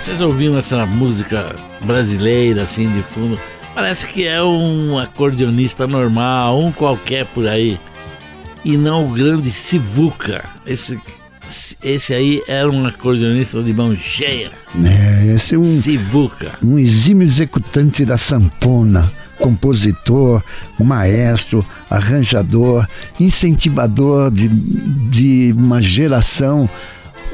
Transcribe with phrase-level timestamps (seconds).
[0.00, 1.54] Vocês ouvindo essa música
[1.84, 3.38] brasileira assim de fundo,
[3.74, 7.78] parece que é um acordeonista normal, um qualquer por aí.
[8.64, 10.42] E não o grande Sivuca.
[10.66, 10.98] Esse,
[11.84, 14.50] esse aí era um acordeonista de mão cheia.
[14.82, 15.64] É, esse é um.
[15.64, 16.52] Sivuca.
[16.64, 19.10] Um exímio executante da sanfona
[19.40, 20.42] compositor,
[20.78, 22.86] maestro, arranjador,
[23.18, 26.68] incentivador de, de uma geração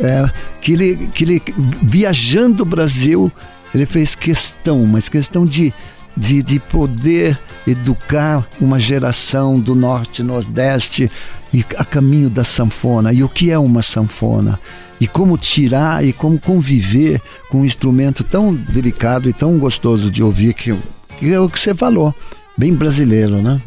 [0.00, 0.30] é,
[0.60, 1.42] que, ele, que ele,
[1.82, 3.30] viajando o Brasil,
[3.74, 5.72] ele fez questão, mas questão de,
[6.16, 11.10] de, de poder educar uma geração do Norte Nordeste
[11.52, 13.12] e a caminho da sanfona.
[13.12, 14.58] E o que é uma sanfona?
[15.00, 20.22] E como tirar e como conviver com um instrumento tão delicado e tão gostoso de
[20.22, 20.74] ouvir, que,
[21.18, 22.14] que é o que você falou,
[22.56, 23.60] bem brasileiro, né?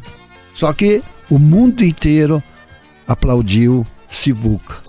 [0.56, 2.42] Só que o mundo inteiro
[3.08, 4.89] aplaudiu Sivuca.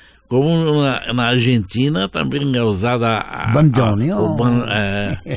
[0.31, 0.47] Como
[0.81, 3.51] na, na Argentina também é usada a.
[3.51, 4.37] Bandoneon.
[4.37, 4.63] Ban,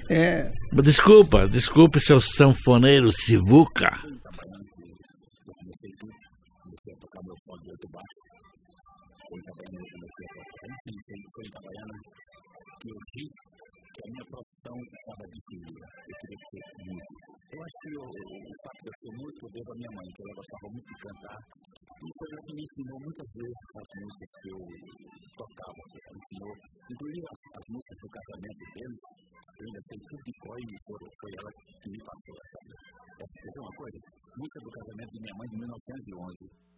[0.09, 0.53] é...
[0.81, 3.89] desculpa, desculpe, seu sanfoneiro Sivuca.
[3.91, 4.15] a.
[17.51, 20.07] Eu acho que o, o fato de eu ser músico eu devo à minha mãe,
[20.15, 21.64] que ela gostava muito de cantar.
[21.95, 24.61] Ela que me ensinou muitas vezes as músicas que eu
[25.39, 25.81] tocava.
[25.95, 26.53] Me ensinou,
[26.91, 29.01] inclusive as, as músicas do casamento deles.
[29.55, 32.59] Eu ainda sei tudo de cor e foi, ela que me passou essa.
[33.23, 33.99] Essa é uma coisa?
[34.37, 36.74] Música do casamento de minha mãe de 1911.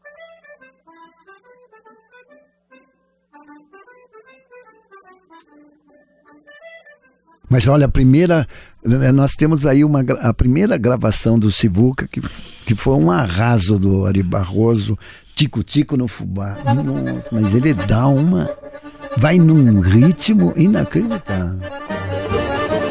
[7.49, 8.47] Mas olha, a primeira.
[8.85, 12.21] Eh, nós temos aí uma, a primeira gravação do Sivuca, que,
[12.67, 14.99] que foi um arraso do Ari Barroso,
[15.35, 16.57] Tico Tico no Fubá.
[16.75, 18.51] Nossa, mas ele dá uma.
[19.17, 21.61] Vai num ritmo inacreditável.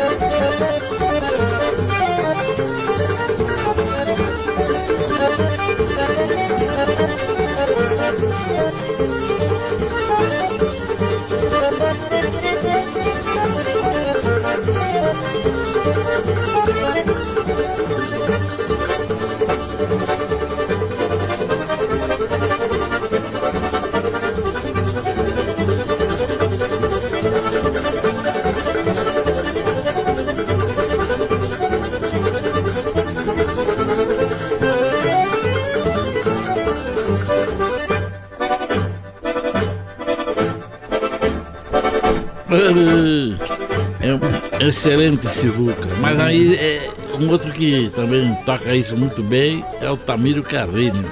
[44.00, 45.88] É um excelente Sivuca.
[46.00, 46.90] Mas aí é,
[47.20, 51.04] um outro que também toca isso muito bem é o Tamiro Carreiro.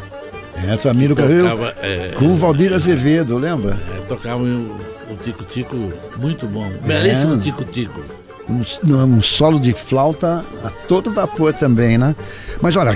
[0.67, 1.47] É, Tamiro Carreiro
[1.81, 3.77] é, com o Valdir Azevedo, lembra?
[3.97, 5.75] É, tocava o Tico-Tico
[6.17, 6.69] muito bom.
[6.85, 12.15] Belíssimo Tico-Tico um, um, solo de flauta a todo vapor também, né?
[12.61, 12.95] Mas olha,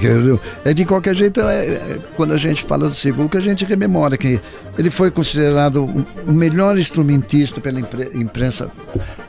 [0.65, 4.17] é de qualquer jeito, é, é, quando a gente fala do Sivuca, a gente rememora
[4.17, 4.39] que
[4.77, 5.83] ele foi considerado
[6.27, 8.69] o melhor instrumentista pela imprensa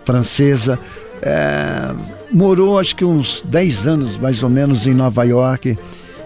[0.04, 0.78] francesa.
[1.20, 1.94] É,
[2.32, 5.76] morou acho que uns 10 anos mais ou menos em Nova York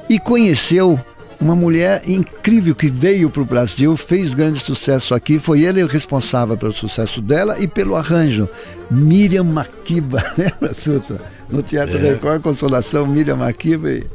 [0.08, 1.00] e conheceu
[1.42, 5.40] uma mulher incrível que veio para o Brasil, fez grande sucesso aqui.
[5.40, 8.48] Foi ele o responsável pelo sucesso dela e pelo arranjo.
[8.88, 11.20] Miriam Makiba, lembra, Suta?
[11.50, 12.12] No Teatro é.
[12.12, 14.06] Record, Consolação, Miriam Makiba e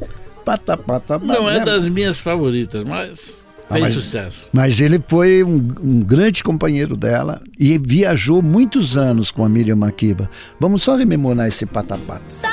[0.44, 4.48] pata, pata, Não é das minhas favoritas, mas ah, fez mas, sucesso.
[4.50, 9.76] Mas ele foi um, um, grande companheiro dela e viajou muitos anos com a Miriam
[9.76, 10.30] Makiba.
[10.58, 12.47] Vamos só rememorar esse pata-pata.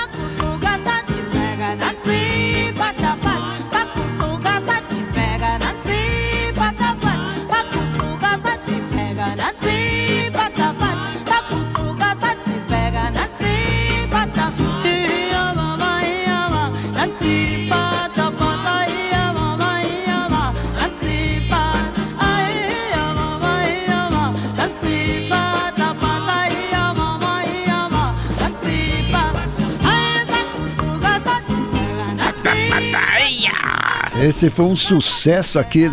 [34.21, 35.91] Esse foi um sucesso aqui.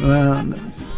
[0.00, 0.44] Na,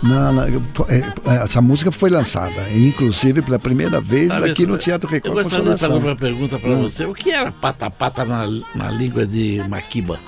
[0.03, 0.47] na, na,
[0.89, 5.37] é, essa música foi lançada, inclusive pela primeira vez Sabe, aqui no Teatro Record.
[5.37, 6.83] Eu gostaria de fazer uma pergunta para hum.
[6.83, 7.05] você.
[7.05, 10.19] O que era pata-pata na, na língua de Maquiba?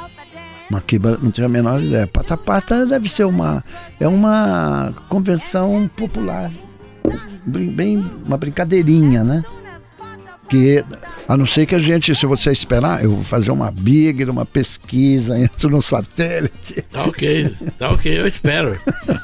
[0.71, 2.07] Maquiba não tinha a menor ideia.
[2.07, 3.63] Pata-pata deve ser uma.
[3.99, 6.51] É uma convenção popular.
[7.45, 9.43] Bem, uma brincadeirinha, né?
[10.49, 10.85] Que
[11.29, 14.47] a não ser que a gente, se você esperar, eu vou fazer uma big, uma
[14.47, 16.83] pesquisa, entro no satélite.
[16.91, 18.79] Tá ok, tá ok, eu espero.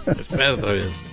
[0.06, 1.07] eu espero talvez.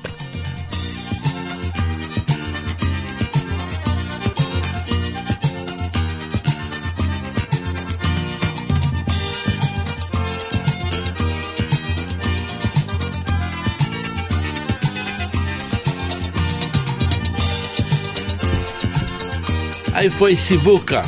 [20.06, 21.02] Aí foi Sibuca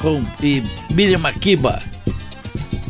[0.00, 0.60] com e
[0.92, 1.80] Miriam Makiba,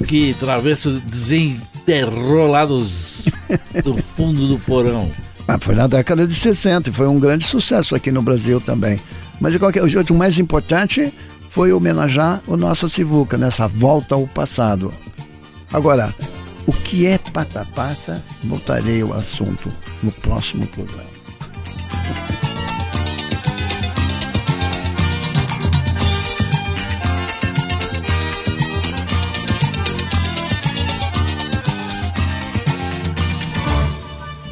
[0.09, 3.27] que Travesso desenterrou lá dos,
[3.85, 5.11] do fundo do porão.
[5.47, 8.99] Ah, foi na década de 60 e foi um grande sucesso aqui no Brasil também.
[9.39, 11.13] Mas de qualquer jeito, o mais importante
[11.51, 14.91] foi homenagear o nosso Sivuca nessa volta ao passado.
[15.71, 16.15] Agora,
[16.67, 18.25] o que é pata-pata?
[18.45, 19.71] Voltarei ao assunto
[20.03, 21.20] no próximo programa.